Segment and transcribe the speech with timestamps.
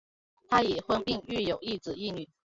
[0.49, 2.27] 他已婚并育有一子一女。